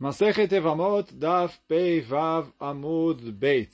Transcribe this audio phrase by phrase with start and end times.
[0.00, 3.70] Masechet Evamot, Daf Pei Vav Amud Beit.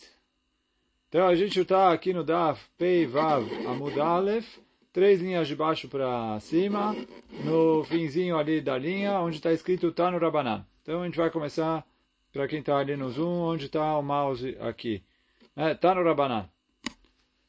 [1.09, 4.59] Então a gente está aqui no Daf Pei Vav Amud Aleph,
[4.93, 6.97] três linhas de baixo para cima,
[7.45, 10.67] no finzinho ali da linha, onde está escrito Tano Rabanan.
[10.83, 11.87] Então a gente vai começar,
[12.33, 15.05] para quem está ali no Zoom, onde está o mouse aqui.
[15.55, 16.51] É, Tano Rabanan.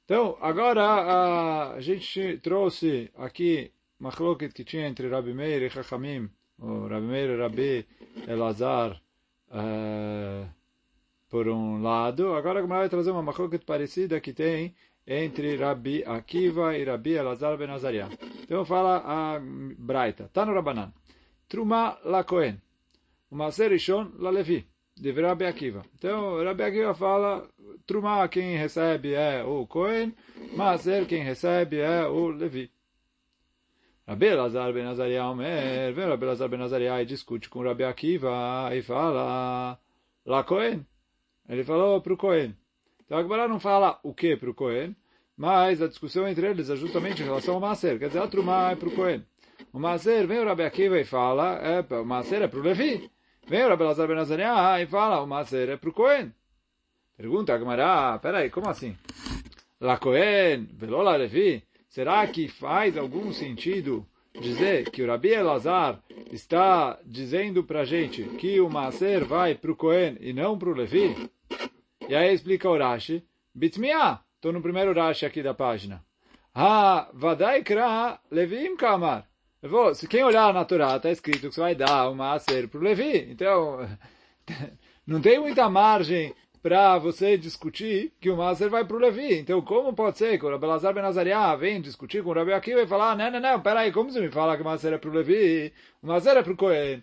[0.05, 6.29] Então, agora a, gente trouxe aqui Machloket que tinha entre Rabi Meir e Chachamim,
[6.59, 7.85] o Rabi Meir Rabi
[8.27, 9.01] Elazar
[9.49, 10.47] uh,
[11.29, 12.33] por um lado.
[12.33, 14.75] Agora a vai trazer uma machloket parecida que tem
[15.05, 18.09] entre Rabi Akiva e Rabi Elazar ben Azariah.
[18.43, 20.29] Então fala a Braita.
[20.33, 20.93] Tá no Rabanan.
[21.47, 22.61] Truma la Kohen.
[23.31, 24.65] Uma serishon la Levi.
[24.95, 25.83] De Rabi Akiva.
[25.95, 27.47] Então Rabi Akiva fala
[27.85, 30.13] Truma quem recebe é o Kohen,
[30.57, 32.69] Maser quem recebe é o Levi.
[34.07, 38.69] Rabi Elazar ben Azariah Omer, vem Rabi Elazar ben Azariah e discute com Rabi Akiva
[38.73, 39.77] e fala,
[40.25, 40.85] lá Cohen.
[41.49, 42.55] Ele falou para o Cohen.
[43.05, 44.95] Então a não fala o que para o Cohen,
[45.35, 47.99] mas a discussão entre eles é justamente em relação ao Maser.
[47.99, 49.25] Quer dizer, a Trumá é para o Cohen.
[49.73, 53.11] O Maser, vem o Rabi Akiva e fala, é, o Maser é para o Levi.
[53.45, 56.33] Vem o Rabi Elazar ben e fala, o Maser é para o Cohen.
[57.17, 58.95] Pergunta a Gemara, peraí, como assim?
[59.81, 61.66] La Cohen, velola Levi.
[61.97, 64.05] Será que faz algum sentido
[64.39, 65.99] dizer que o Rabi Elazar
[66.31, 70.69] está dizendo para a gente que o Maaser vai para o Cohen e não para
[70.69, 71.27] o Levi?
[72.07, 76.05] E aí explica o Rashi, Bitmiah, estou no primeiro Rashi aqui da página.
[76.53, 79.27] Ah, Vadai Kra Levim Kamar.
[79.95, 82.83] Se quem olhar na Torá, está escrito que você vai dar o Maaser para o
[82.83, 83.27] Levi.
[83.31, 83.89] Então,
[85.03, 86.31] não tem muita margem
[86.67, 89.39] para você discutir que o Maser vai para o Levi.
[89.39, 92.81] Então, como pode ser que o Rabelazar Ben Azariah vem discutir com o Rabi Akiva
[92.81, 95.09] e falar, não, não, não, peraí, como você me fala que o Maser é para
[95.09, 95.71] o Levi?
[96.03, 97.01] O Maser é para o Cohen.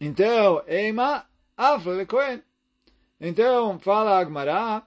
[0.00, 2.42] Então, Eima Afle Cohen.
[3.20, 4.86] Então, fala Agmará,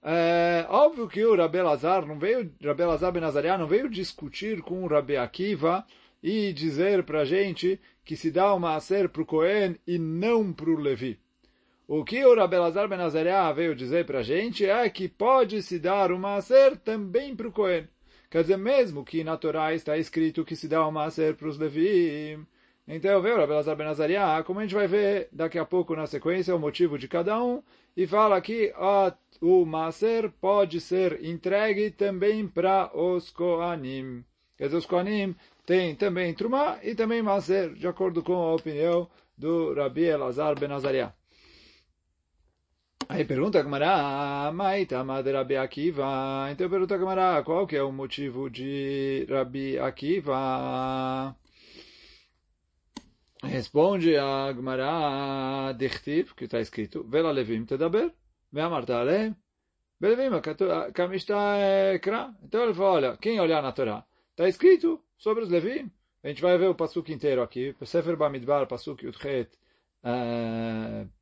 [0.00, 4.86] é, óbvio que o Rabelazar não veio, Rabelazar Ben Azariah não veio discutir com o
[4.86, 5.84] Rabi Akiva
[6.22, 10.70] e dizer para gente que se dá o Maser para o Cohen e não para
[10.70, 11.18] o Levi.
[11.88, 15.78] O que o Rabelazar Ben Azariah veio dizer para a gente é que pode se
[15.78, 17.86] dar uma maser também para o Cohen.
[18.28, 21.56] Quer dizer, mesmo que na Torá está escrito que se dá uma maser para os
[21.56, 22.44] Levim.
[22.88, 26.08] Então, veio o Rabelazar Ben Azariah, como a gente vai ver daqui a pouco na
[26.08, 27.62] sequência, o motivo de cada um,
[27.96, 28.72] e fala que
[29.40, 34.24] o maser pode ser entregue também para os Kohanim.
[34.58, 39.08] Quer dizer, os Kohanim têm também Trumá e também maser, de acordo com a opinião
[39.38, 41.14] do Rabi Elazar Ben Azariah.
[43.08, 46.48] Aí pergunta a Gamara, Maitama de Rabi Akiva.
[46.50, 51.36] Então pergunta a Gamara, qual que é o motivo de Rabi Akiva?
[53.44, 58.12] Responde a Gemara Dichtiv, que está escrito, Vela Levim Tedaber,
[58.52, 59.36] Veamarta Alem,
[60.00, 60.30] Belevim
[60.92, 61.34] Kamishta
[62.02, 62.34] Kra.
[62.42, 65.90] Então ele fala, olha, quem olhar na Torá, está escrito sobre os Levim.
[66.24, 69.50] A gente vai ver o pasuk inteiro aqui, Sefer Bamidbar, pasuk Yudchet,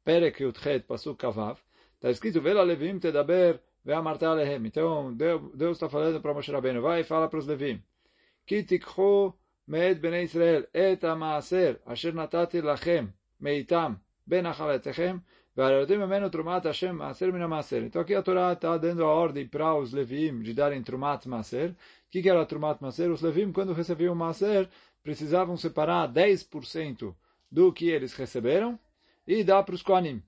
[0.03, 1.59] Perek Yudchet, pasuk Kavav.
[2.05, 3.01] Está escrito, Vela Levim.
[4.67, 7.83] Então, Deus está falando para Moshe Rabbeinu, vai e fala para os Levim.
[8.47, 9.33] Ki tikhu
[9.67, 13.09] me'ed bnei Israel et ha'maaser asher natati lachem
[13.41, 15.23] meitam ben achaletechem
[15.57, 17.85] ve'arotim memenu trumat Hashem maaser min ha'maaser.
[17.85, 21.71] Então aqui a Torá está dando a ordem para os Levim de darem trumat maaser.
[21.71, 21.77] O
[22.11, 23.11] que, que era trumat maaser?
[23.11, 24.69] Os Levim, quando recebiam maaser,
[25.03, 27.15] precisavam separar 10%
[27.51, 28.79] do que eles receberam
[29.27, 30.23] e dar para os Kohanim.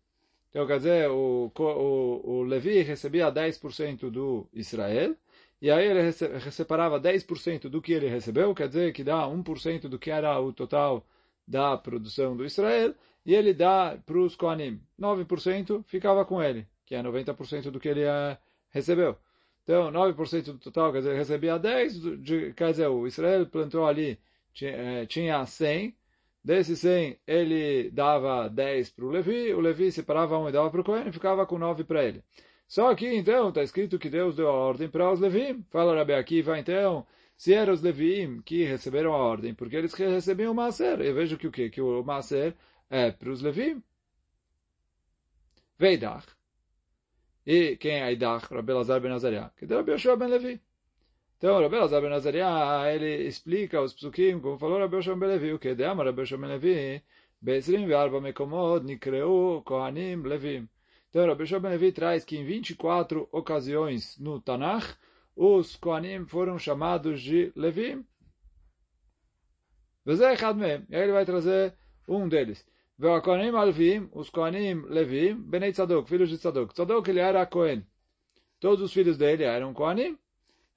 [0.56, 5.14] Então, quer dizer, o, o, o Levi recebia 10% do Israel,
[5.60, 6.10] e aí ele
[6.50, 10.54] separava 10% do que ele recebeu, quer dizer, que dá 1% do que era o
[10.54, 11.06] total
[11.46, 12.94] da produção do Israel,
[13.26, 14.80] e ele dá para os Kohanim.
[14.98, 18.38] 9% ficava com ele, que é 90% do que ele uh,
[18.70, 19.14] recebeu.
[19.62, 23.86] Então, 9% do total, quer dizer, ele recebia 10, de, quer dizer, o Israel plantou
[23.86, 24.18] ali,
[24.62, 25.94] eh, tinha 100,
[26.46, 30.80] Desse 100, ele dava 10 para o Levi, o Levi separava um e dava para
[30.80, 32.22] o Cohen e ficava com 9 para ele.
[32.68, 35.64] Só que, então, está escrito que Deus deu a ordem para os Levim.
[35.72, 37.04] Fala Rabi Akiva, então,
[37.36, 41.00] se eram os Levim que receberam a ordem, porque eles recebiam o Maser.
[41.00, 41.68] Eu vejo que o quê?
[41.68, 42.54] Que o Maser
[42.88, 43.82] é para os Levim.
[45.76, 46.28] Veidach.
[47.44, 48.46] E quem é Aidach?
[48.54, 49.50] Rabi Lazar ben Azariah.
[49.56, 50.60] Que deu Rabi Yoshua ben Levi.
[51.37, 55.53] Então, Rabbi Elazar ben Azariah, ele explica os psukim, como falou Rabbi Yoshua ben Levi,
[55.53, 57.01] o que de Amar Rabbi Yoshua ben Levi,
[57.43, 60.67] ב-24 מקומות נקראו כהנים לווים.
[61.09, 64.95] Então, Rabbi Yoshua ben Levi traz que em 24 ocasiões no Tanakh,
[65.35, 68.05] os Kohanim foram chamados de Levim.
[70.05, 71.73] E aí ele vai trazer
[72.07, 72.65] um deles.
[72.97, 76.73] Ve'akonim alvim, os Koanim levim, Benei Tzadok, filhos de Tzadok.
[76.73, 77.85] Tzadok ele era Cohen.
[78.59, 80.17] Todos os filhos dele eram Koanim.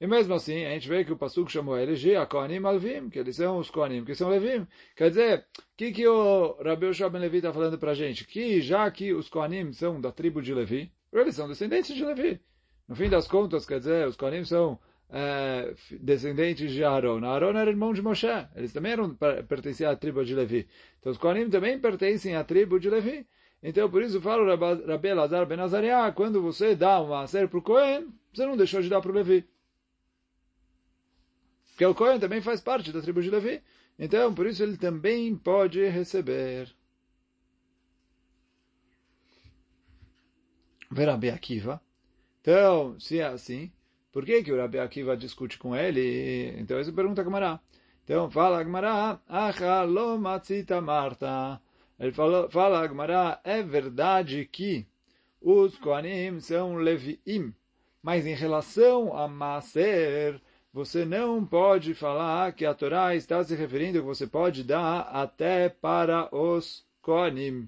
[0.02, 3.20] E mesmo assim, a gente vê que o Pasuk chamou eles de Koanim Alvim, que
[3.20, 4.66] eles são os Koanim, que são Levim.
[4.96, 8.26] Quer dizer, o que, que o Rabi Yoshua Ben Levi está falando para a gente?
[8.26, 12.40] Que já que os Koanim são da tribo de Levi, eles são descendentes de Levi.
[12.88, 14.80] No fim das contas, quer dizer, os Koanim são
[15.10, 17.26] é, descendentes de Aaron.
[17.26, 18.28] Aaron era irmão de Moshe.
[18.56, 19.18] Eles também eram,
[19.50, 20.66] pertenciam à tribo de Levi.
[21.00, 23.28] Então os Kohanim também pertencem à tribo de Levi.
[23.62, 27.60] Então por isso fala o Rabbi Elazar Ben Azariah, quando você dá uma série para
[27.60, 29.46] o Cohen, você não deixou de dar para o Levi.
[31.80, 33.64] Porque o Cohen também faz parte da tribo de Levi.
[33.98, 36.70] Então por isso ele também pode receber.
[40.92, 41.82] Ver Rabbi Akiva.
[42.42, 43.72] Então, se é assim,
[44.12, 46.54] por que, que o Rabi Akiva discute com ele?
[46.60, 47.60] Então, essa pergunta a.
[48.04, 51.62] Então, fala Gemara, Acha lo matzita Marta.
[51.98, 54.86] Ele fala, fala Gemara, é verdade que
[55.40, 57.56] os Koanim são Leviim,
[58.04, 60.42] mas em relação a Maser,
[60.74, 65.70] você não pode falar que a Torá está se referindo que você pode dar até
[65.70, 67.68] para os Koanim.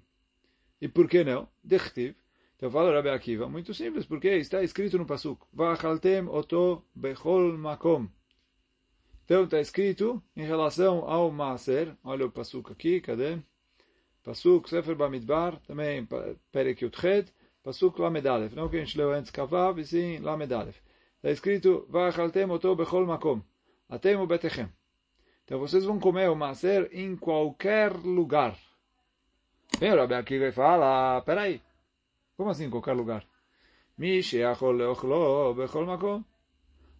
[0.79, 1.47] E por que não?
[1.63, 2.15] Dechtiv.
[2.55, 8.07] Então fala Rabi Akiva, muito simples, porque está escrito no Pasuk, Vachaltem oto bechol makom.
[9.25, 13.39] Então está escrito em relação ao Maaser, olha o Pasuk aqui, cadê?
[14.23, 16.07] Pasuk Sefer Bamidbar, também
[16.51, 17.33] Perek Yutchet,
[17.63, 20.77] Pasuk Lamedalef, não que a gente leu antes Kavav, e sim Lamedalef.
[21.21, 21.87] Está escrito.
[25.45, 28.57] Então vocês vão comer o Maaser em qualquer lugar.
[29.79, 31.61] Vem o Rabi Akiva e fala, peraí,
[32.35, 33.23] como assim em qualquer lugar?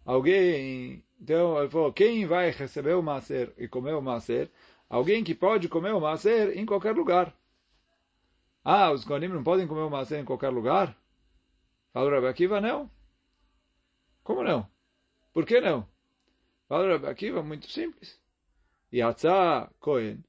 [0.05, 4.51] Alguém, então ele falou, quem vai receber o maser e comer o maser?
[4.87, 7.33] Alguém que pode comer o maser em qualquer lugar.
[8.63, 10.95] Ah, os konim não podem comer o maser em qualquer lugar?
[11.91, 12.87] Fala o Rabi Akiva, não.
[14.23, 14.67] Como não?
[15.33, 15.87] Por que não?
[16.67, 18.19] Fala o Rabi Akiva, muito simples.
[18.93, 20.23] Yatzah Kohen.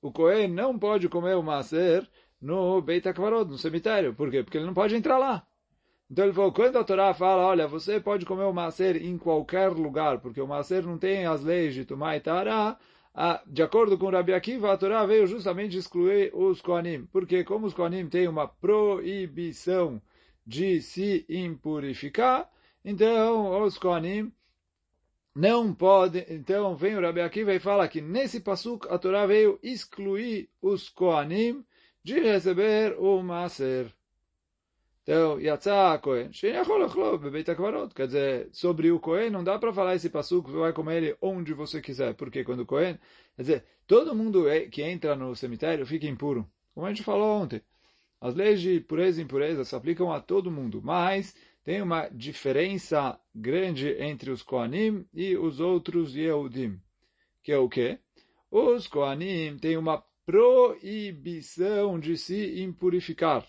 [0.00, 2.08] O Kohen não pode comer o maser
[2.40, 4.14] no Beit HaKvarot, no cemitério.
[4.14, 4.42] Por quê?
[4.42, 5.46] Porque ele não pode entrar lá.
[6.10, 9.70] Então ele falou, quando a Torá fala, olha, você pode comer o macer em qualquer
[9.70, 12.78] lugar, porque o macer não tem as leis de Tumá e Tará,
[13.46, 17.06] de acordo com Rabi Akiva, a Torá veio justamente excluir os Koanim.
[17.06, 20.00] Porque como os Koanim têm uma proibição
[20.46, 22.50] de se impurificar,
[22.84, 24.32] então os Koanim
[25.34, 26.24] não podem...
[26.28, 30.88] Então vem o Rabi Akiva e fala que nesse pasuk a Torá veio excluir os
[30.88, 31.64] Koanim
[32.02, 33.92] de receber o Maser.
[35.02, 35.36] Então,
[37.18, 37.92] Bebeit HaKvarot.
[37.92, 41.16] Quer dizer, sobre o Cohen não dá para falar esse passuco, você vai comer ele
[41.20, 42.14] onde você quiser.
[42.14, 42.98] Porque quando o Cohen,
[43.36, 46.48] quer dizer, todo mundo que entra no cemitério fica impuro.
[46.72, 47.60] Como a gente falou ontem.
[48.22, 51.34] As leis de pureza e impureza se aplicam a todo mundo, mas
[51.64, 56.80] tem uma diferença grande entre os Koanim e os outros Yehudim.
[57.42, 57.98] Que é o quê?
[58.48, 63.44] Os Koanim têm uma proibição de se impurificar.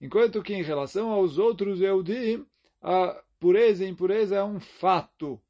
[0.00, 2.46] Enquanto que em relação aos outros Eudim,
[2.80, 5.40] a pureza e impureza é um fato.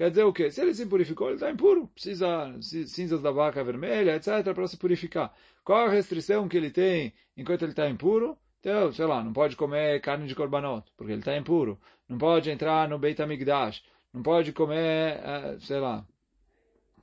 [0.00, 0.50] Quer dizer o quê?
[0.50, 1.86] Se ele se purificou, ele está impuro.
[1.88, 5.30] Precisa cinzas da vaca vermelha, etc., para se purificar.
[5.62, 8.34] Qual a restrição que ele tem enquanto ele está impuro?
[8.60, 11.78] Então, sei lá, não pode comer carne de korbanot, porque ele está impuro.
[12.08, 13.82] Não pode entrar no Beit HaMikdash.
[14.10, 16.06] Não pode comer, eh, sei lá,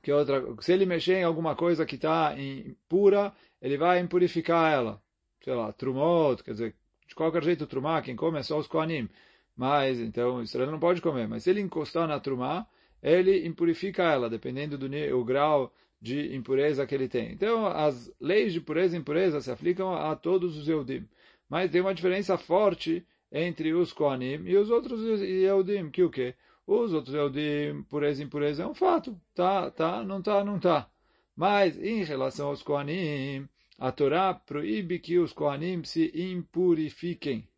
[0.02, 5.00] que outra, se ele mexer em alguma coisa que está impura, ele vai impurificar ela.
[5.44, 6.74] Sei lá, trumot, quer dizer,
[7.06, 9.08] de qualquer jeito trumá, quem come é só os koanim.
[9.56, 11.28] Mas, então, Israel não pode comer.
[11.28, 12.66] Mas se ele encostar na trumá,
[13.02, 17.32] ele impurifica ela, dependendo do o grau de impureza que ele tem.
[17.32, 21.06] Então, as leis de pureza e impureza se aplicam a todos os Eudim.
[21.48, 26.34] Mas tem uma diferença forte entre os Koanim e os outros Eudim, que o quê?
[26.66, 29.18] Os outros de pureza e impureza, é um fato.
[29.34, 30.88] Tá, tá, não tá, não tá.
[31.34, 37.48] Mas, em relação aos Kohanim, a Torá proíbe que os Kohanim se impurifiquem.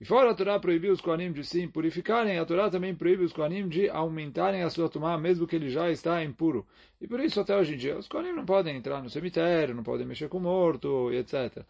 [0.00, 3.32] E fora a Torá proibir os Kohanim de se impurificarem, a Torá também proíbe os
[3.32, 6.66] Kohanim de aumentarem a sua tomar, mesmo que ele já está impuro.
[7.00, 9.84] E por isso, até hoje em dia, os Kohanim não podem entrar no cemitério, não
[9.84, 11.64] podem mexer com o morto, etc.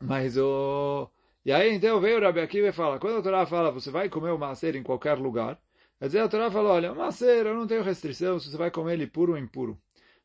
[0.00, 1.10] Mas o...
[1.44, 4.08] E aí então veio o Rabi Akiva e fala, quando a Torá fala, você vai
[4.08, 5.58] comer o macer em qualquer lugar,
[5.98, 8.70] quer dizer, a Torá fala, olha, o macer eu não tenho restrição se você vai
[8.70, 9.76] comer ele puro ou impuro.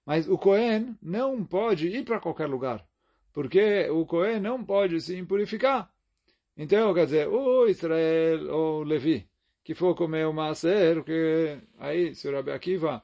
[0.05, 2.85] Mas o Cohen não pode ir para qualquer lugar,
[3.33, 5.91] porque o Cohen não pode se impurificar.
[6.57, 9.29] Então, quer dizer, o Israel ou Levi,
[9.63, 13.03] que for comer o macer, que aí, se o Rabi Akiva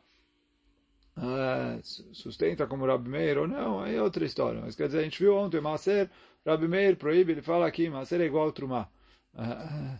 [1.17, 1.79] uh,
[2.13, 4.61] sustenta como Rabi Meir ou não, aí é outra história.
[4.61, 6.09] Mas quer dizer, a gente viu ontem, Maser,
[6.45, 8.89] Rabi Meir proíbe, ele fala aqui, Maser é igual ao Trumá.
[9.35, 9.99] Uh,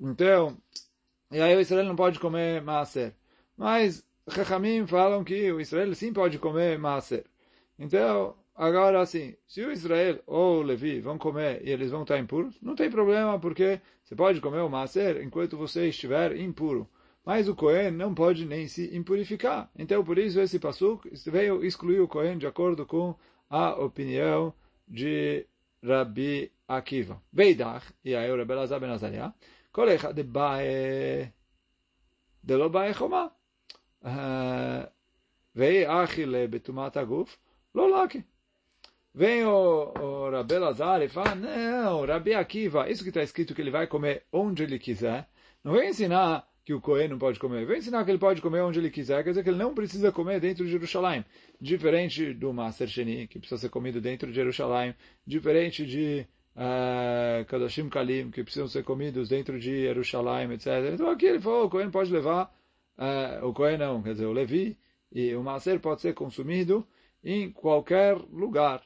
[0.00, 0.58] então,
[1.30, 3.14] e aí o Israel não pode comer Maser.
[3.56, 7.24] Mas Chachamim falam que o Israel sim pode comer Maser.
[7.78, 12.18] Então, agora assim, se o Israel ou o Levi vão comer e eles vão estar
[12.18, 16.88] impuros, não tem problema, porque você pode comer o Maser enquanto você estiver impuro.
[17.24, 19.70] Mas o Cohen não pode nem se impurificar.
[19.78, 23.14] Então, por isso, esse Passuk veio excluir o Cohen de acordo com
[23.48, 24.52] a opinião
[24.86, 25.46] de
[25.82, 27.22] Rabi Akiva.
[27.32, 28.90] Veidach, e aí o Rebbe Lazar ben
[30.14, 31.32] de Bae,
[32.42, 33.32] de lo Bae Choma.
[35.54, 37.38] Vei Achile betumat aguf,
[37.72, 37.88] lo.
[39.14, 40.56] Vem o, o Rabi
[41.04, 44.76] e fala, não, Rabi Akiva, isso que está escrito que ele vai comer onde ele
[44.76, 45.28] quiser,
[45.62, 47.64] não vem ensinar que o Cohen não pode comer.
[47.64, 50.10] Vem ensinar que ele pode comer onde ele quiser, quer dizer que ele não precisa
[50.10, 51.24] comer dentro de Jerusalém.
[51.60, 54.96] Diferente do Master Sheni, que precisa ser comido dentro de Jerusalém.
[55.24, 60.92] Diferente de uh, Kadashim Kalim, que precisam ser comidos dentro de Jerusalém, etc.
[60.92, 62.52] Então aqui ele falou, o Cohen pode levar,
[62.98, 64.76] uh, o Cohen não, quer dizer, o Levi,
[65.12, 66.84] e o Maser pode ser consumido
[67.22, 68.82] em qualquer lugar.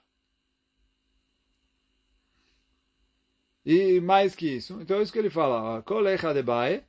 [3.70, 6.82] E mais que isso, então é isso que ele fala, Kolecha de Bae,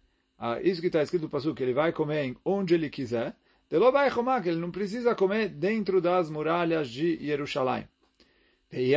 [0.63, 3.35] isso que está escrito no Passu, que ele vai comer onde ele quiser,
[3.67, 7.85] que ele não precisa comer dentro das muralhas de Jerusalém.
[8.71, 8.95] E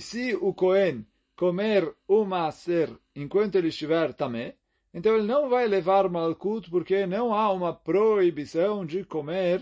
[0.00, 1.04] se o Cohen
[1.36, 4.54] comer o Maaser enquanto ele estiver tamé,
[4.94, 9.60] então ele não vai levar Malkut, porque não há uma proibição de comer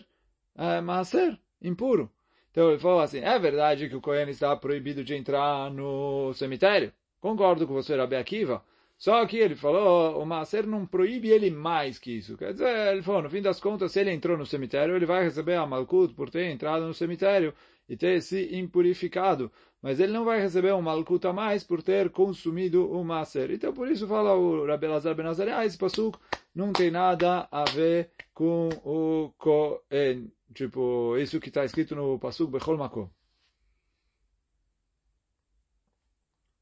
[0.55, 2.09] uh, Maaser impuro.
[2.51, 6.93] Então ele falou assim, é verdade que o Cohen está proibido de entrar no cemitério?
[7.21, 8.63] Concordo com você, Rabi Akiva.
[9.01, 12.37] Só que ele falou, o Maaser não proíbe ele mais que isso.
[12.37, 15.25] Quer dizer, ele falou, no fim das contas, se ele entrou no cemitério, ele vai
[15.25, 17.55] receber a Malkut por ter entrado no cemitério
[17.89, 19.51] e ter se impurificado.
[19.81, 23.51] Mas ele não vai receber um Malkut a mais por ter consumido o Maaser.
[23.51, 26.19] Então, por isso fala o Rabbi Lazar Ben Azariah, ah, esse Pasuk
[26.55, 30.31] não tem nada a ver com o Kohen.
[30.55, 33.09] Tipo, isso que está escrito no Pasuk Bechol Makom.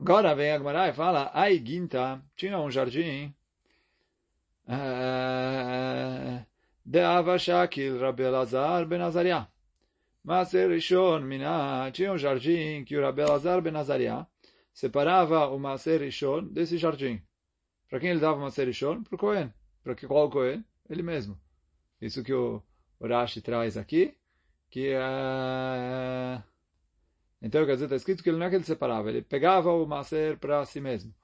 [0.00, 3.34] Agora vem a Gemara e fala, ai Ginta, tinha um jardim,
[4.68, 6.46] uh,
[6.84, 9.48] de Avashakil Rabbi Elazar ben Azariah.
[10.22, 13.74] Mas Rishon Mina, tinha um jardim que o Rabbi Elazar ben
[14.72, 17.20] separava o Maser Rishon desse jardim.
[17.88, 19.02] Para quem ele dava o Maser Rishon?
[19.02, 19.52] Para o Cohen.
[19.82, 20.64] Para qual Cohen?
[20.88, 21.36] Ele mesmo.
[22.00, 22.62] Isso que o,
[23.06, 24.14] Rashi traz aqui,
[24.70, 26.42] que é...
[27.40, 29.86] Então, quer dizer, está escrito que ele não é que ele separava, ele pegava o
[29.86, 31.14] maser para si mesmo.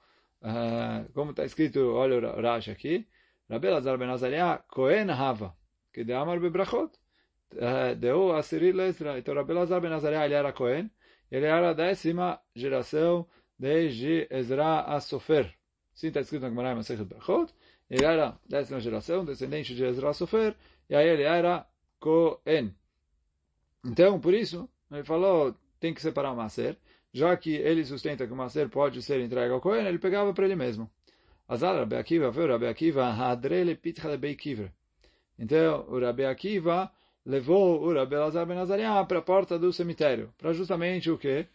[0.41, 3.07] Uh, como está escrito, olha o Rashi aqui,
[3.51, 5.57] Rabbi Lazar ben Azariah, Kohen Hava,
[5.93, 6.93] que de Amar Bebrachot,
[7.55, 9.19] uh, deu a Siril Ezra.
[9.19, 10.91] Então, Rabbi Lazar ben Azariah, ele era Kohen,
[11.31, 13.27] ele era a décima geração
[13.59, 15.53] desde Ezra a Sofer.
[15.95, 17.53] Sim, está escrito na Gemara Masechet Brachot,
[17.91, 20.55] ele era a décima geração, descendente de Ezra a Sofer,
[20.89, 21.67] e aí ele era
[21.99, 22.75] Kohen.
[23.85, 26.77] Então, por isso, ele falou, tem que separar o maser,
[27.13, 30.45] já que ele sustenta que o maser pode ser entregue ao Cohen, ele pegava para
[30.45, 30.91] ele mesmo.
[31.47, 34.73] Azar Rabi Akiva, viu Rabi Akiva, hadrele pitcha de beikivre.
[35.39, 36.91] Então, o Rabi Akiva
[37.25, 38.57] levou o Rabi Lazar Ben
[39.07, 41.47] para a porta do cemitério, para justamente o quê?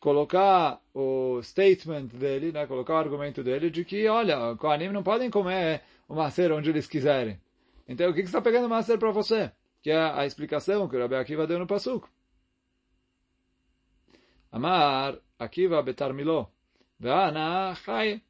[0.00, 2.66] Colocar o statement dele, né?
[2.66, 6.88] colocar o argumento dele de que, olha, Kohanim não podem comer o macer onde eles
[6.88, 7.38] quiserem.
[7.88, 9.50] Então, o que, que está pegando o macer para você?
[9.82, 12.08] Que é a explicação que o Rabi Akiva deu no Pasuk.
[14.50, 16.48] Amar Akiva betarmilo.
[16.98, 18.22] Veana chai.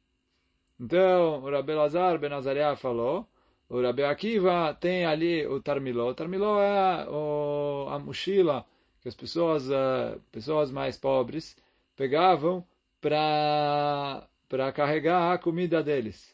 [0.79, 3.27] Então, o Rabi Lazar Ben Azariah falou,
[3.69, 6.09] o Rabi Akiva tem ali o tarmiló.
[6.09, 8.65] O tarmiló é o, a mochila
[9.01, 11.57] que as pessoas, uh, pessoas mais pobres
[11.95, 12.65] pegavam
[13.01, 14.27] para
[14.73, 16.32] carregar a comida deles.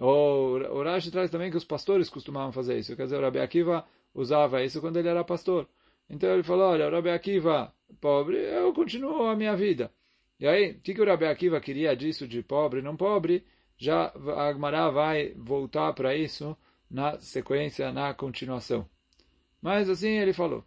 [0.00, 2.96] O, o Rashi traz também que os pastores costumavam fazer isso.
[2.96, 5.68] Quer dizer, o Rabi Akiva usava isso quando ele era pastor.
[6.08, 9.92] Então ele falou, olha, o Rabi Akiva, pobre, eu continuo a minha vida.
[10.40, 13.44] E aí, o que, que o Rabi Akiva queria disso de pobre não pobre?
[13.76, 16.56] Já a Agmará vai voltar para isso
[16.90, 18.88] na sequência, na continuação.
[19.60, 20.64] Mas assim ele falou.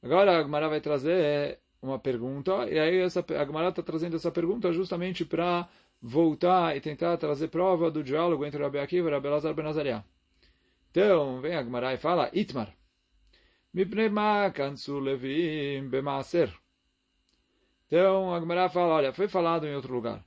[0.00, 4.30] Agora a Agmará vai trazer uma pergunta, e aí essa, a Agmará está trazendo essa
[4.30, 5.68] pergunta justamente para
[6.00, 10.04] voltar e tentar trazer prova do diálogo entre Rabi Akiva e Rabi Lazar Ben Azariah.
[10.90, 12.74] Então, vem a Agmará e fala, Itmar.
[15.88, 16.52] Bemaser.
[17.86, 20.24] Então, a Gemara fala, olha, foi falado em outro lugar.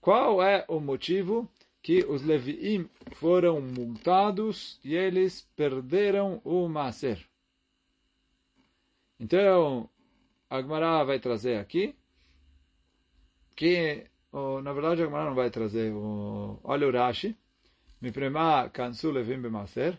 [0.00, 1.48] Qual é o motivo
[1.86, 7.24] que os Leviim foram multados e eles perderam o Maser.
[9.20, 9.88] Então,
[10.50, 11.94] a Gemara vai trazer aqui
[13.54, 14.04] que,
[14.35, 16.59] oh, na verdade, a Gemara não vai trazer o...
[16.63, 17.35] Olha o Rashi.
[18.01, 19.91] מפרמה כנסו לווים במעשר,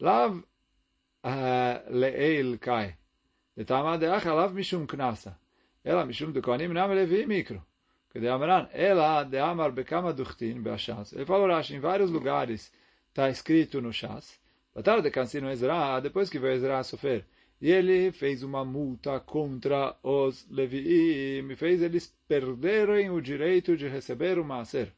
[0.00, 0.30] לאו
[1.88, 2.90] לעיל קאי.
[3.56, 5.30] לטעמה דאח עליו משום קנסה,
[5.86, 7.58] אלא משום דכהנים נם לווים מיקרו.
[8.14, 11.12] Amran, ela de Amar Bekama Duchtin, Beachas.
[11.12, 12.72] Ele falou, Rashi, em vários lugares
[13.08, 14.40] está escrito no Chas.
[14.74, 17.24] Batalha de Cansino Ezra, depois que veio Ezra sofrer,
[17.62, 23.88] e ele fez uma multa contra os Leviim, e fez eles perderem o direito de
[23.88, 24.92] receber o Maaser.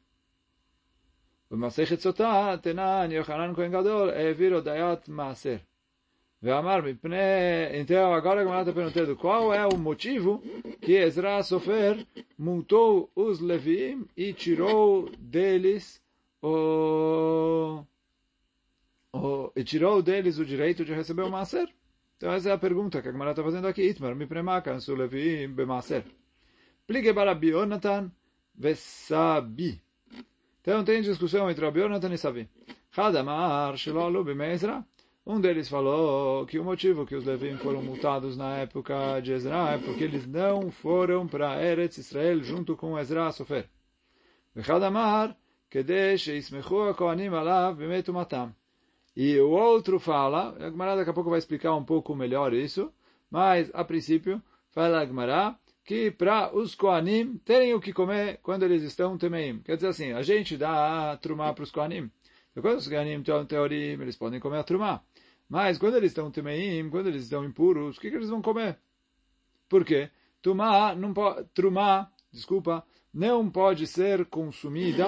[1.51, 5.55] במסכת סוטה, תנן יוחנן כהן גדול, העביר הודעת מעשר.
[6.43, 7.15] ואמר מפני,
[7.73, 10.41] então agora a Gemara está perguntando qual é o motivo
[10.81, 12.03] que Ezra Sofer
[12.35, 16.01] multou os Leviim e tirou deles
[16.41, 17.83] o,
[19.13, 21.69] o e tirou deles o direito de receber o Maser.
[22.16, 23.82] Então essa é a pergunta que a Gemara está fazendo aqui.
[23.82, 26.04] Itmar mi premakan su Leviim bemaser.
[26.86, 28.10] Pligue para Bionatan
[28.54, 29.80] vesabi.
[30.66, 32.48] Então tem discussão entre Rabi Yonatan e Sabi.
[32.96, 34.84] Hadamar shelo alu b'meizra.
[35.24, 39.74] Um deles falou que o motivo que os Levim foram multados na época de Ezra
[39.74, 43.68] é porque eles não foram para Eretz Israel junto com Ezra Sofer.
[44.54, 45.36] Vechadamar,
[45.70, 48.52] Kedesh Ismechu Kohanim Alav Bimetu Matam.
[49.16, 52.92] E o outro fala, a Gemara daqui a pouco vai explicar um pouco melhor isso,
[53.30, 58.64] mas a princípio fala a Gemara que para os Kohanim terem o que comer quando
[58.64, 59.60] eles estão temeim.
[59.60, 62.10] Quer dizer assim, a gente dá a trumá para os Kohanim.
[62.50, 65.02] Então, quando os Kohanim estão teorim, eles podem comer a trumá.
[65.48, 68.78] Mas quando eles estão temeim, quando eles estão impuros, o que, que eles vão comer?
[69.68, 70.10] Por quê?
[70.44, 71.14] Não
[71.54, 75.06] trumá, desculpa, não pode ser consumida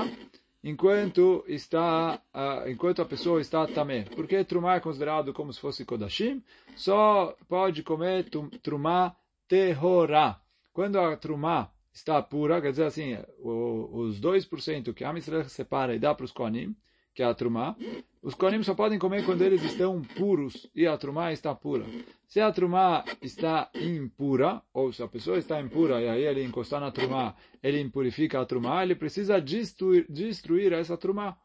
[0.68, 4.02] enquanto está uh, enquanto a pessoa está tamé.
[4.14, 6.42] Porque trumá é considerado como se fosse kodashim,
[6.76, 8.28] só pode comer
[8.62, 9.16] trumá
[9.48, 10.40] terrorá.
[10.72, 15.94] Quando a trumá está pura, quer dizer assim, o, os 2% que a Israel separa
[15.94, 16.76] e dá para os koanim,
[17.18, 17.74] que é a trumá,
[18.22, 21.84] os koanim só podem comer quando eles estão puros e a trumá está pura.
[22.28, 26.80] Se a trumá está impura, ou se a pessoa está impura e aí ele encostar
[26.80, 31.36] na trumá, ele impurifica a trumá, ele precisa destruir, destruir essa trumá.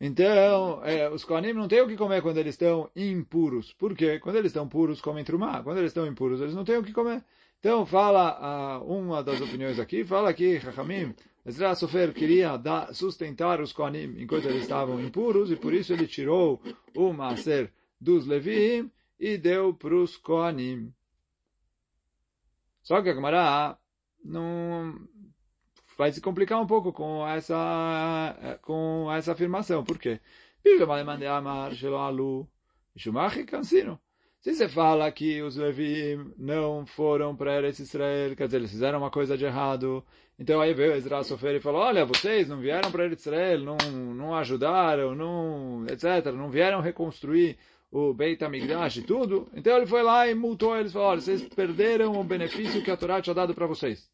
[0.00, 3.74] Então, é, os koanim não têm o que comer quando eles estão impuros.
[3.74, 4.18] Por quê?
[4.18, 5.62] Quando eles estão puros, comem trumá.
[5.62, 7.22] Quando eles estão impuros, eles não têm o que comer.
[7.58, 11.14] Então, fala uh, uma das opiniões aqui, fala que Chachamim,
[11.48, 16.06] Ezra Sofer queria dar, sustentar os Kohanim enquanto eles estavam impuros, e por isso ele
[16.06, 16.60] tirou
[16.94, 20.92] o Maser dos Leviim e deu para os Kohanim.
[22.82, 23.78] Só que a Gemara
[24.22, 24.94] não
[25.96, 29.82] vai se complicar um pouco com essa com essa afirmação.
[29.82, 30.20] Por quê?
[34.40, 38.98] Se você fala que os Levim não foram para Eretz Israel, quer dizer, eles fizeram
[38.98, 40.04] uma coisa de errado,
[40.38, 43.76] então aí veio Ezra Sofer e falou, olha, vocês não vieram para Israel, não,
[44.14, 47.58] não ajudaram, não, etc., não vieram reconstruir
[47.90, 49.48] o Beit HaMikdash e tudo.
[49.52, 52.96] Então ele foi lá e multou eles, falou, olha, vocês perderam o benefício que a
[52.96, 54.08] Torá tinha dado para vocês.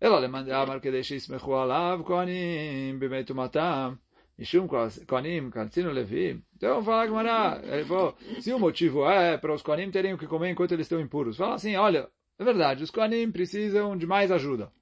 [0.00, 3.98] Ela a marca que deixe ismechu alav koanim bimetumatam
[4.38, 4.68] mishum
[5.06, 6.42] koanim kansino levim.
[6.56, 10.28] Então fala Gmará, ele falou, se o motivo é para os koanim terem o que
[10.28, 12.08] comer enquanto eles estão impuros, fala assim, olha,
[12.40, 14.72] é verdade, os Kohanim precisam de mais ajuda.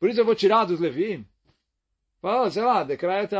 [0.00, 1.24] Por isso eu vou tirar dos Levi.
[2.20, 3.38] Fala, sei lá, decreta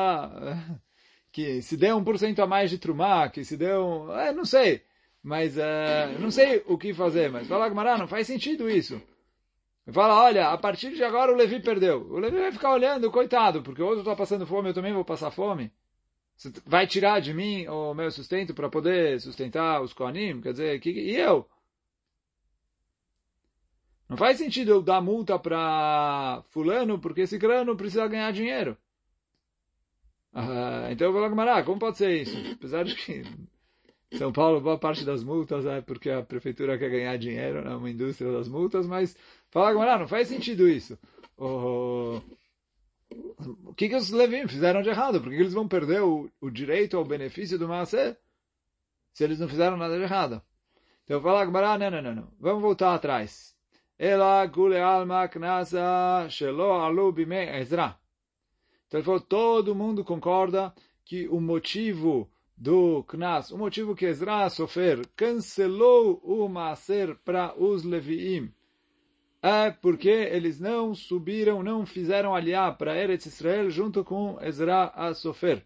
[1.32, 4.44] que se der um por cento a mais de Trumá, que se deu, é, não
[4.44, 4.82] sei,
[5.20, 9.02] mas é, não sei o que fazer, mas fala Gemara, não faz sentido isso.
[9.92, 12.06] Fala, olha, a partir de agora o Levi perdeu.
[12.10, 15.04] O Levi vai ficar olhando, coitado, porque hoje eu estou passando fome, eu também vou
[15.04, 15.72] passar fome.
[16.36, 20.40] Você vai tirar de mim o meu sustento para poder sustentar os Koanim?
[20.40, 21.48] Quer dizer, que, e eu?
[24.08, 28.76] Não faz sentido eu dar multa para fulano, porque esse grano precisa ganhar dinheiro.
[30.32, 32.36] Ah, então eu vou lá, como pode ser isso?
[32.52, 33.22] Apesar de que
[34.16, 37.90] são Paulo, boa parte das multas é porque a prefeitura quer ganhar dinheiro, é uma
[37.90, 39.16] indústria das multas, mas
[39.50, 40.98] fala agora, não faz sentido isso.
[41.36, 42.20] O,
[43.66, 45.20] o que, que os Levim fizeram de errado?
[45.20, 48.16] Por que eles vão perder o, o direito ao benefício do Maaseh
[49.12, 50.42] se eles não fizeram nada de errado?
[51.04, 52.32] Então fala agora, não, não, não, não.
[52.38, 53.57] Vamos voltar atrás.
[53.98, 57.98] Ela gule alma knasa shelo alu bime Ezra.
[58.86, 60.72] Então ele falou, todo mundo concorda
[61.04, 67.84] que o motivo do Knas, o motivo que Ezra Sofer cancelou o Maaser para os
[67.84, 68.52] Leviim
[69.42, 75.14] é porque eles não subiram, não fizeram aliar para Eretz Israel junto com Ezra a
[75.14, 75.64] Sofer.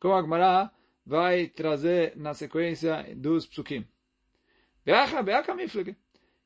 [0.00, 0.70] Como a Gemara
[1.04, 3.86] vai trazer na sequência dos psukim.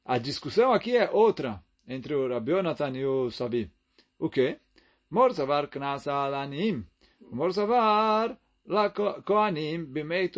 [0.05, 3.71] A discussão aqui é outra entre o Rabi Yonatan e o Sabi.
[4.19, 4.59] O que?
[5.11, 6.85] Mor savar knasa alanim.
[7.31, 10.31] Mor savar la koanim bimei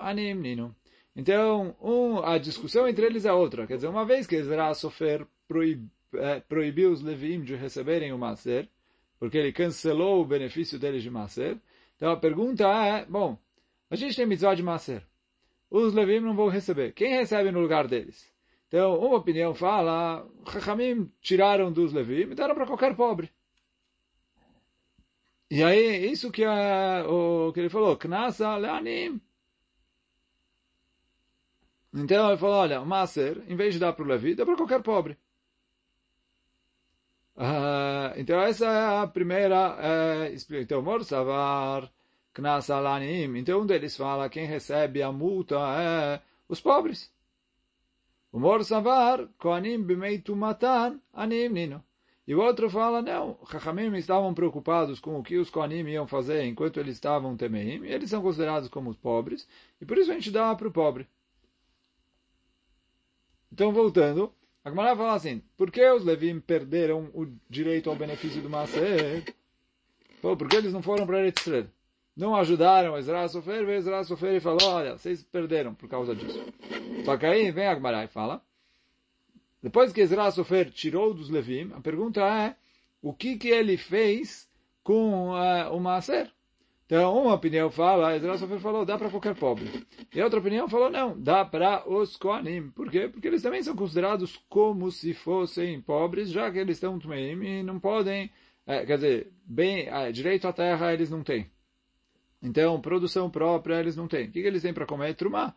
[0.00, 0.74] anim nino.
[1.16, 3.66] Então, um, a discussão entre eles é outra.
[3.66, 8.18] Quer dizer, uma vez que Ezra Sofer proib, é, proibiu os Levim de receberem o
[8.18, 8.68] Maser,
[9.18, 11.56] porque ele cancelou o benefício deles de Maser,
[11.96, 13.38] então a pergunta é, bom,
[13.88, 15.06] a gente tem mitzvah de Maser.
[15.70, 16.92] Os Levim não vão receber.
[16.92, 18.33] Quem recebe no lugar deles?
[18.74, 23.30] Então, uma opinião fala, Chachamim tiraram dos Levim e deram para qualquer pobre.
[25.48, 29.20] E aí, isso que, é, o, que ele falou, Knasa leanim,
[31.94, 34.56] então ele falou, olha, o Maser, em vez de dar para o Levi, dá para
[34.56, 35.16] qualquer pobre.
[37.36, 40.54] Uh, então essa é a primeira uh.
[40.60, 41.88] Então, Morsavar,
[42.32, 43.36] Knas Alanim.
[43.38, 47.13] Então um deles fala, quem recebe a multa é os pobres.
[48.34, 51.84] O Morsavar, Koanim Bimeitu Matan, Anim Nino.
[52.26, 56.42] E o outro fala, não, Chachamim estavam preocupados com o que os Koanim iam fazer
[56.42, 59.46] enquanto eles estavam temeim, e eles são considerados como os pobres,
[59.80, 61.06] e por isso a gente dá para o pobre.
[63.52, 68.42] Então, voltando, a Gemara fala assim, por que os Levim perderam o direito ao benefício
[68.42, 69.32] do Maaser?
[70.20, 71.68] Pô, porque eles não foram para Eretz?
[72.16, 76.40] Não ajudaram Ezra Sofer, veio Ezra Sofer e falou, olha, vocês perderam por causa disso.
[77.04, 78.40] Só que aí vem a Gemara e fala,
[79.60, 82.54] depois que Ezra Sofer tirou dos Levim, a pergunta é,
[83.02, 84.48] o que que ele fez
[84.82, 86.30] com uh, o Maaser?
[86.86, 89.84] Então, uma opinião fala, Ezra Sofer falou, dá para qualquer pobre.
[90.14, 92.70] E a outra opinião falou, não, dá para os Koanim.
[92.70, 93.08] Por quê?
[93.08, 97.62] Porque eles também são considerados como se fossem pobres, já que eles estão Tmeim e
[97.62, 98.30] não podem,
[98.66, 101.50] é, quer dizer, bem, é, direito à terra eles não têm.
[102.44, 104.28] Então, produção própria eles não têm.
[104.28, 105.14] O que, eles têm para comer?
[105.14, 105.54] Trumá.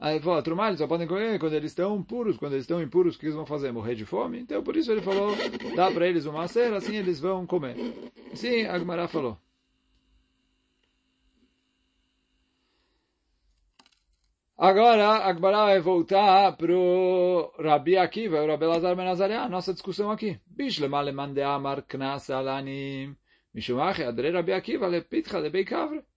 [0.00, 2.36] Aí ele falou, Trumá eles só podem comer quando eles estão puros.
[2.36, 3.70] Quando eles estão impuros, o que eles vão fazer?
[3.72, 4.40] Morrer de fome?
[4.40, 5.34] Então, por isso ele falou,
[5.76, 7.76] dá para eles uma cera, assim eles vão comer.
[8.34, 9.38] Sim, Agmará falou.
[14.56, 20.40] Agora, Agbará vai voltar para o Rabi Akiva, o Rabi Lazar Benazariah, nossa discussão aqui.
[20.46, 21.00] Bishlema
[21.54, 23.16] amar knas alanim,
[24.08, 26.07] adre Rabi Akiva lepitcha lebeikavre.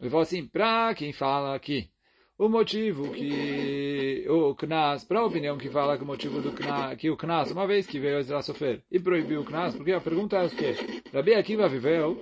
[0.00, 1.88] Ele falou assim, para quem fala aqui,
[2.38, 6.96] o motivo que o Knas, para a opinião que fala que o motivo do Knas,
[6.96, 10.00] que o Knas, uma vez que veio Ezra Sofer e proibiu o Knas, porque a
[10.00, 10.74] pergunta é o quê?
[11.12, 12.18] Rabi Akiva viveu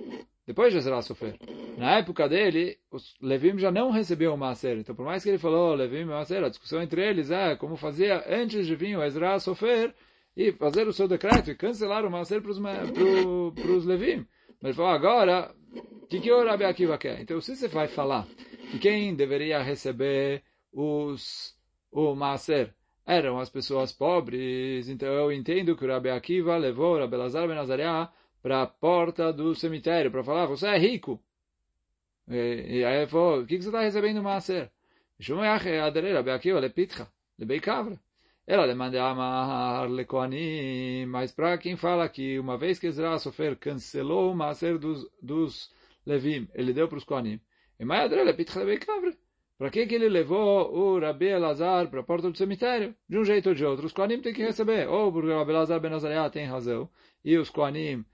[0.47, 1.37] depois de Ezra Sofer.
[1.77, 4.77] Na época dele, os Levim já não recebiam o Maaser.
[4.77, 7.75] Então, por mais que ele falou Levim e Maaser, a discussão entre eles é como
[7.75, 9.35] fazia antes de vir o Ezra
[10.37, 14.25] e fazer o seu decreto e cancelar o Maaser para os Levim.
[14.61, 15.53] Mas ele falou, agora,
[16.05, 17.19] o que, que o Rabi Akiva quer?
[17.19, 18.27] Então, se você vai falar
[18.69, 21.55] que quem deveria receber os,
[21.91, 26.99] o Maaser eram as pessoas pobres, então eu entendo que o Rabi Akiva levou o
[26.99, 31.19] Rabi Lazar Ben Azariah para a porta do cemitério, para falar, você é rico.
[32.29, 34.69] E, e aí ele falou, o que, que você está recebendo Maaser?
[38.47, 44.31] Ela demanda amar lekoanim, mas para quem fala que uma vez que Ezra Sofer cancelou
[44.31, 45.73] o Maaser dos, dos
[46.05, 47.39] Levim, ele deu para os Koanim.
[49.57, 52.93] Para que, que ele levou o Rabi Elazar para a porta do cemitério?
[53.07, 54.87] De um jeito ou de outro, os Koanim têm que receber.
[54.87, 56.89] Ou porque o Rabi Elazar Ben Azariah tem razão,
[57.23, 58.05] e os Koanim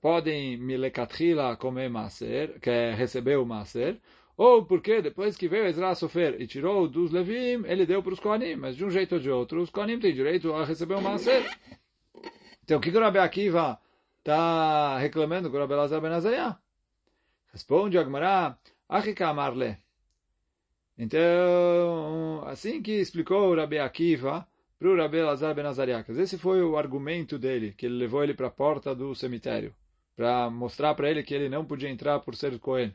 [0.00, 4.00] podem milekatrila comer maser, que é receber o maser,
[4.36, 8.20] ou porque depois que veio Ezra Sofer e tirou dos Levim, ele deu para os
[8.20, 11.02] Kohanim, mas de um jeito ou de outro, os Kohanim têm direito a receber o
[11.02, 11.48] maser.
[12.64, 13.78] Então, o que o Rabi Akiva
[14.18, 16.61] está reclamando com o Rabi Lazar Ben Azariah?
[17.52, 19.76] Responde Agmará, Achikamarle.
[20.96, 24.46] Então, assim que explicou o Rabi Akiva,
[24.82, 26.18] para o Rabi Lazar Ben Azariakas.
[26.18, 29.72] Esse foi o argumento dele, que ele levou ele para a porta do cemitério,
[30.16, 32.92] para mostrar para ele que ele não podia entrar por ser Cohen.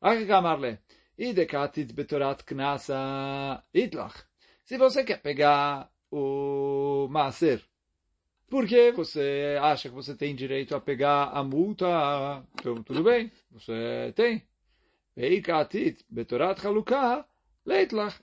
[0.00, 0.80] Akamarle,
[1.16, 4.24] idekatit betorat knasa itlach.
[4.64, 7.62] Se você quer pegar o Maaser,
[8.54, 11.88] porque você acha que você tem direito a pegar a multa,
[12.54, 14.44] então tudo bem, você tem.
[16.08, 16.60] Betorat.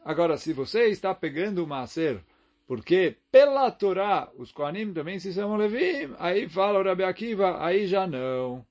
[0.06, 2.24] Agora, se você está pegando o Maaser
[2.66, 6.16] porque pela Torá, os Kohanim também se chamam Levim.
[6.18, 8.66] Aí fala o Rabi Akiva, aí já não.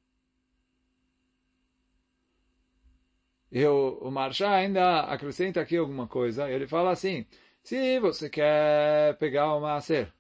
[3.53, 6.51] E o, o ainda acrescenta aqui alguma coisa.
[6.51, 7.27] Ele fala assim,
[7.63, 10.11] se você quer pegar o Maaser,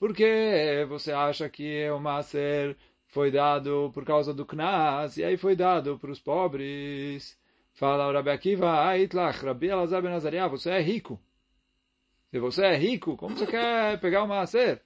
[0.00, 2.76] por que você acha que o Maaser
[3.08, 7.38] foi dado por causa do Knas, e aí foi dado para os pobres?
[7.74, 11.20] Fala o Rabi Akiva, Aitlach, Rabi Elazar ben Azariah, você é rico.
[12.30, 14.82] Se você é rico, como você quer pegar o Maaser?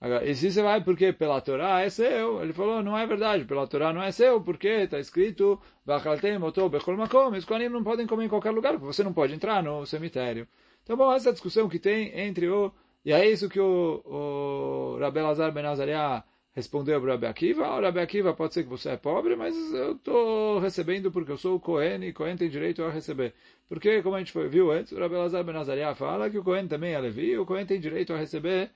[0.00, 2.42] Agora, e se você vai porque pela Torá é seu?
[2.42, 7.68] Ele falou, não é verdade, pela Torá não é seu, porque está escrito, os Kohanim
[7.68, 10.46] não podem comer em qualquer lugar, porque você não pode entrar no cemitério.
[10.82, 12.72] Então, bom, essa discussão que tem entre o...
[13.04, 17.76] E é isso que o, o Rabbi Lazar Ben Azariah respondeu para o Rabbi Akiva.
[17.76, 21.38] O Rabbi Akiva pode ser que você é pobre, mas eu estou recebendo porque eu
[21.38, 23.34] sou o Cohen e Cohen tem direito a receber.
[23.68, 26.68] Porque, como a gente viu antes, o Rabbi Lazar Ben Azariah fala que o Cohen
[26.68, 28.70] também é Levi e o Cohen tem direito a receber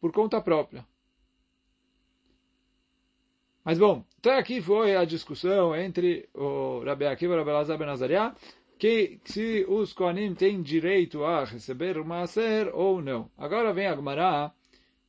[0.00, 0.84] por conta própria.
[3.64, 7.76] Mas bom, até aqui foi a discussão entre o Rabi Akiva e o Rabi Lazar
[7.76, 8.34] Ben Azariah,
[8.78, 13.30] que se os Kohanim têm direito a receber o Maaser ou não.
[13.36, 14.52] Agora vem a Gemara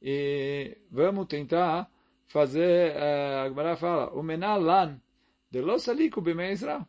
[0.02, 1.90] e vamos tentar
[2.28, 5.00] fazer, uh, a Gemara fala, o Menalan
[5.52, 6.86] de lo saliku b'meizra.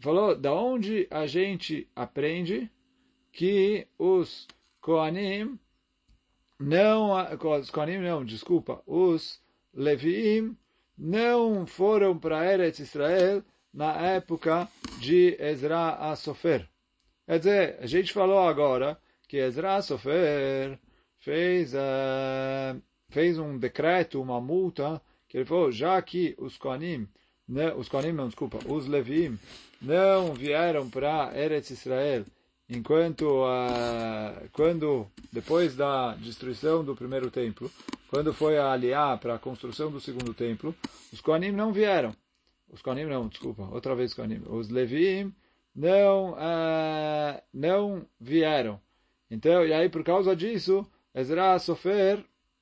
[0.00, 2.70] Falou, da onde a gente aprende
[3.32, 4.46] que os
[4.80, 5.58] Kohanim
[6.58, 7.12] não,
[7.58, 9.42] os Kohanim não, desculpa, os
[9.74, 10.56] Leviim
[10.96, 13.42] não foram para Eretz Israel
[13.76, 14.66] na época
[14.98, 16.66] de Ezra a Sofer.
[17.26, 20.78] Quer dizer, a gente falou agora que Ezra Sofer
[21.18, 27.06] fez, uh, fez um decreto, uma multa, que ele falou, já que os Kohanim,
[27.46, 29.38] né, os Kohanim não, desculpa, os Leviim
[29.82, 32.24] não vieram para Eretz Israel
[32.68, 37.70] enquanto uh, quando depois da destruição do primeiro templo,
[38.08, 40.74] quando foi a aliar para a construção do segundo templo,
[41.12, 42.14] os Kohanim não vieram.
[42.70, 44.42] Os Kohanim não, desculpa, outra vez os Kohanim.
[44.46, 45.34] Os Leviim
[45.74, 48.80] não uh, não vieram.
[49.30, 52.18] Então, e aí por causa disso, Ezra Sofer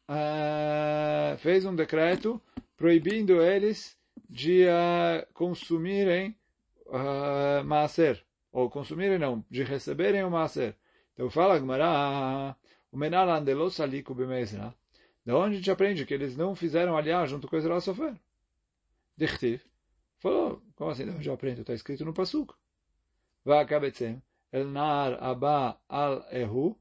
[0.08, 2.40] uh, fez um decreto
[2.76, 3.96] proibindo eles
[4.28, 6.36] de uh, consumirem
[6.86, 10.76] uh, maaser ou consumirem não, de receberem o Maaser.
[11.12, 12.56] Então fala Gmará,
[12.92, 14.72] o Menalan de los aliku b'mezra,
[15.26, 18.14] da onde a gente aprende que eles não fizeram aliar junto com Israel Sofer?
[19.16, 19.60] Dichtiv.
[20.24, 21.04] Falou, como assim?
[21.04, 22.54] Eu já aprendo, está escrito no Pasuk.
[23.44, 26.78] Vakabetzem, el nar aba al ehu,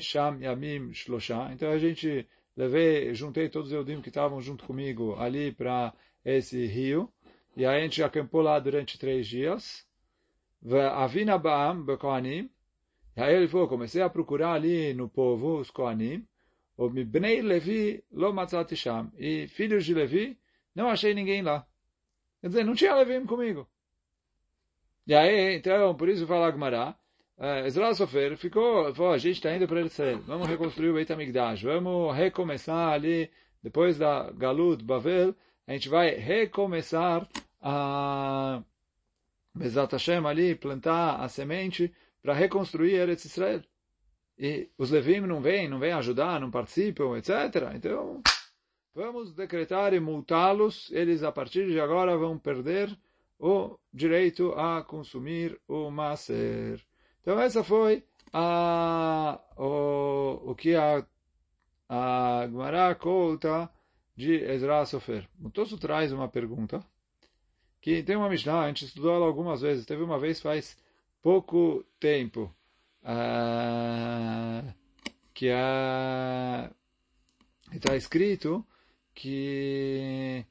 [0.00, 1.50] sham yamim shlosha.
[1.52, 5.92] Então a gente levei, juntei todos os eudim que estavam junto comigo ali para
[6.24, 7.12] esse rio,
[7.54, 9.86] e a gente acampou lá durante três dias.
[10.94, 12.48] Avina ba'am bekoanim,
[13.14, 16.26] e aí ele falou, comecei a procurar ali no povo, os koanim,
[16.78, 20.38] o mibnei levi lo matzati sham, e filhos de Levi,
[20.74, 21.66] não achei ninguém lá.
[22.40, 23.68] Quer dizer, não tinha Levim comigo.
[25.06, 26.94] E aí, então, por isso fala Agmará,
[27.38, 31.12] uh, Ezra Sofer ficou, falou, a gente está indo para Israel, vamos reconstruir o Beit
[31.12, 33.30] HaMikdash, vamos recomeçar ali,
[33.62, 35.34] depois da Galut, Bavel,
[35.66, 37.28] a gente vai recomeçar
[37.60, 38.62] a...
[39.54, 43.62] Bezat Hashem ali, plantar a semente para reconstruir Eretz Israel.
[44.38, 47.74] E os Levim não vêm, não vêm ajudar, não participam, etc.
[47.74, 48.22] Então,
[48.94, 50.90] vamos decretar e multá-los.
[50.90, 52.96] Eles, a partir de agora, vão perder
[53.38, 56.80] o direito a consumir o Maser.
[57.20, 61.04] Então, essa foi a, o, o que a,
[61.88, 63.70] a Gemara conta
[64.16, 65.28] de Ezra Sofer.
[65.42, 66.84] O Tosso traz uma pergunta
[67.80, 70.76] que tem uma Mishnah, a gente estudou ela algumas vezes, teve uma vez faz
[71.22, 72.54] pouco tempo,
[73.02, 74.74] uh,
[75.32, 75.46] que
[77.72, 78.66] está escrito
[79.14, 80.44] que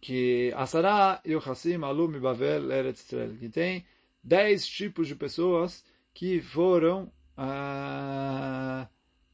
[0.00, 3.84] que Asara Yochassim Alum Bavel Eretz Israel, que tem
[4.22, 5.84] dez tipos de pessoas
[6.14, 8.86] que foram uh,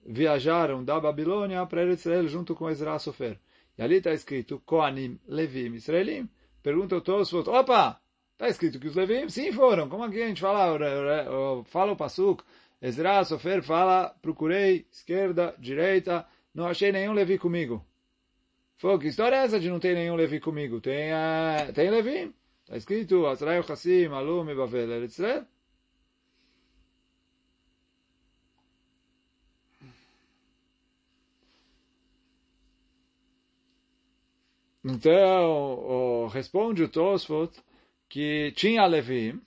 [0.05, 3.38] viajaram da Babilônia para Eretz Israel junto com Ezra Sofer.
[3.76, 6.28] E ali está escrito Koanim, Levim, Israelim.
[6.62, 8.00] Pergunta o Tosfot, opa,
[8.33, 9.88] está escrito que os Levim sim foram.
[9.88, 10.78] Como aqui a gente fala,
[11.64, 12.44] fala o Pasuk,
[12.81, 17.84] Ezra, Sofer fala, procurei, esquerda, direita, não achei nenhum Levi comigo.
[18.76, 20.80] Falou, que história é essa de não ter nenhum Levi comigo?
[20.80, 22.34] Tem, uh, tem Levim.
[22.64, 25.18] Está escrito, Azrael Hassim, Alum, Bavel, Eretz
[34.84, 37.52] Então, o, responde o Tosfot
[38.08, 39.40] que tinha Levim,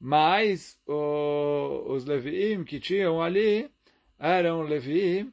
[0.00, 3.70] mas o, os Leviim que tinham ali
[4.18, 5.32] eram Leviim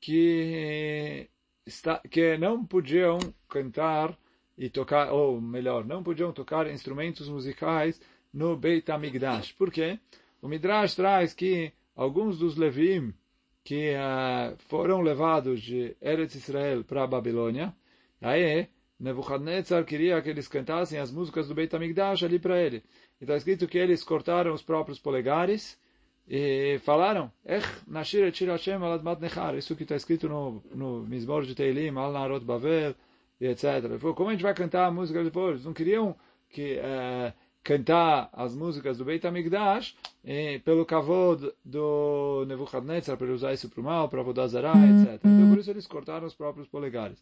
[0.00, 1.28] que,
[1.66, 4.16] está, que não podiam cantar
[4.56, 8.00] e tocar, ou melhor, não podiam tocar instrumentos musicais
[8.32, 9.52] no Beit HaMikdash.
[9.52, 9.98] Por quê?
[10.42, 13.12] O Midrash traz que alguns dos Levim
[13.62, 17.74] que uh, foram levados de Eretz Israel para a Babilônia,
[18.20, 22.82] aí Nebuchadnezzar queria que eles cantassem as músicas do Beit HaMikdash ali para ele.
[23.18, 25.79] E está escrito que eles cortaram os próprios polegares
[26.32, 27.32] e falaram.
[29.58, 32.94] Isso que está escrito no, no Mizmor de Teilim, Al Narot Bavel,
[33.40, 33.64] etc.
[33.84, 35.54] Ele falou, como a gente vai cantar a música depois?
[35.54, 36.14] Eles não queriam
[36.48, 37.32] que uh,
[37.64, 39.96] cantar as músicas do Beit HaMikdash
[40.64, 45.20] pelo kavod do Nebuchadnezzar, para usar isso para o mal, para Vodazara, etc.
[45.24, 47.20] Então por isso eles cortaram os próprios polegares.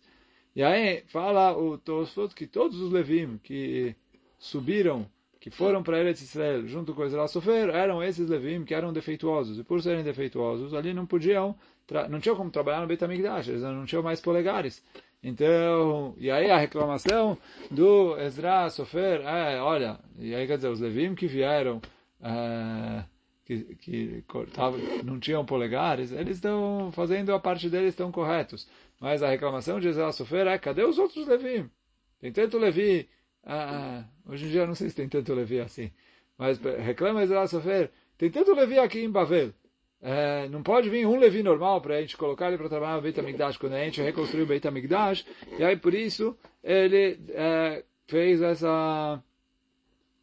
[0.54, 3.94] E aí fala o Tosfot que todos os Levim que
[4.38, 5.06] subiram
[5.50, 9.58] que foram para Eretz Israel junto com Ezra Sofer eram esses Levim que eram defeituosos.
[9.58, 11.54] E por serem defeituosos, ali não podiam,
[12.08, 14.82] não tinham como trabalhar no Beit HaMikdash, eles não tinham mais polegares.
[15.22, 17.36] Então, e aí a reclamação
[17.70, 21.80] do Ezra Sofer é, olha, e aí quer dizer, os Levim que vieram,
[22.20, 23.04] é,
[23.44, 28.68] que, que cortavam, não tinham polegares, eles estão fazendo a parte deles, estão corretos.
[29.00, 31.68] Mas a reclamação de Ezra Sofer é, cadê os outros Levim?
[32.20, 33.08] Tem tanto Levi
[33.48, 35.90] ah, hoje em dia não sei se tem tanto Levi assim.
[36.36, 39.54] Mas reclama Ezra Sofer, tem tanto Levi aqui em Bavel.
[40.00, 43.02] É, não pode vir um Levi normal para a gente colocar ele para trabalhar no
[43.02, 45.26] Beit HaMikdash quando a gente reconstruiu o Beit HaMikdash.
[45.58, 49.22] E aí por isso ele é, fez essa,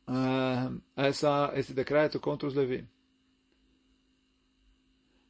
[0.07, 2.87] uh, essa, esse decreto contra os Levi.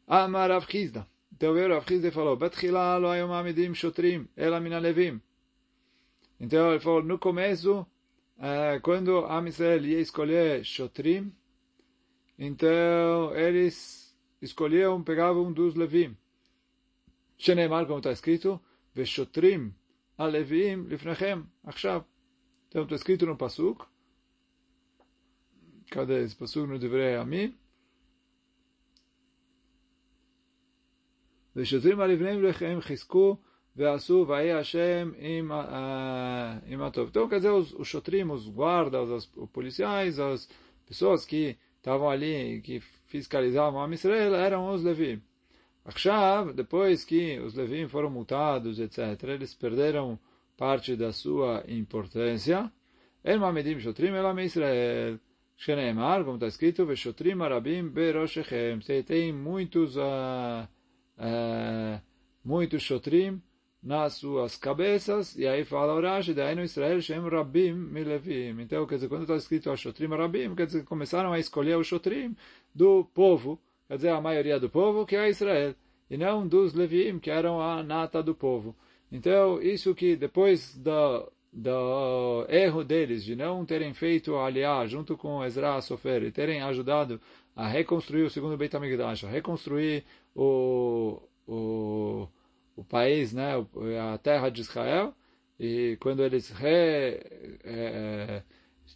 [0.05, 1.07] Amar Rav Chizda.
[1.33, 5.21] Então veio Rav Chizda e falou, Betchila lo ayom amidim shotrim, ela mina levim.
[6.39, 7.85] Então ele falou, no começo,
[8.81, 11.33] quando a ia escolher Shotrim,
[12.37, 16.15] então eles escolhiam, pegavam um dos Levim.
[17.37, 18.61] Shenemar, como está escrito,
[18.93, 19.73] Veshotrim
[20.17, 22.05] alevim lifnechem, achshav.
[22.69, 23.85] Então está escrito no Pasuk,
[25.89, 27.53] cadê esse Pasuk no Divrei Amim?
[31.57, 33.37] ושותרים על לבניהם לכם חזקו
[36.67, 37.07] Imatov.
[37.07, 40.47] Eh, então, quer dizer, os, os shotrim, os guardas, os, os policiais, as
[40.85, 45.21] pessoas que estavam ali, que fiscalizavam a Israel, eram os levim.
[45.83, 50.17] Akshav, depois que os levim foram multados, etc., eles perderam
[50.57, 52.71] parte da sua importância.
[53.23, 55.19] El mamedim shotrim elam Israel.
[55.57, 58.79] Sheneemar, como está escrito, veshotrim arabim beroshechem.
[59.05, 60.67] Tem muitos, uh,
[61.17, 62.01] uh,
[62.43, 63.41] muitos shotrim,
[63.85, 68.59] nas suas cabeças, e aí fala o Rashi, daí no Israel, Shem Rabim Milevim.
[68.59, 71.83] Então, quer dizer, quando está escrito a Shotrim Rabim, quer dizer, começaram a escolher o
[71.83, 72.35] Shotrim
[72.73, 75.75] do povo, quer dizer, a maioria do povo, que é Israel,
[76.09, 78.75] e não dos Levim, que eram a nata do povo.
[79.11, 85.45] Então, isso que depois do, do erro deles, de não terem feito aliar junto com
[85.45, 87.21] Ezra Sofer, e terem ajudado
[87.55, 90.03] a reconstruir o segundo Beit HaMikdash, a reconstruir
[90.35, 92.27] o, o
[92.75, 93.53] o país, né,
[94.13, 95.13] a terra de Israel,
[95.59, 98.43] e quando eles re, é, é,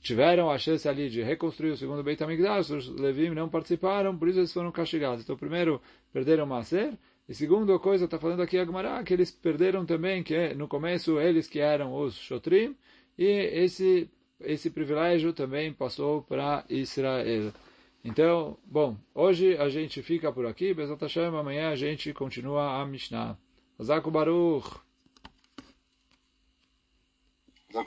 [0.01, 4.27] tiveram a chance ali de reconstruir o segundo Beit HaMikdash, os Levim não participaram, por
[4.27, 5.23] isso eles foram castigados.
[5.23, 6.93] Então, primeiro, perderam Maser,
[7.27, 10.67] e segundo a coisa, está falando aqui a Gemara, que eles perderam também, que no
[10.67, 12.75] começo eles que eram os Shotrim,
[13.17, 14.09] e esse,
[14.41, 17.53] esse privilégio também passou para Israel.
[18.03, 22.85] Então, bom, hoje a gente fica por aqui, Bezat Hashem, amanhã a gente continua a
[22.85, 23.37] Mishnah.
[23.78, 24.84] חזק וברוך.